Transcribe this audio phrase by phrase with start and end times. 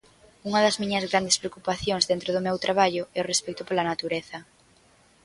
[0.47, 4.37] Unha das miñas grandes preocupacións dentro do meu traballo é o respecto pola natureza.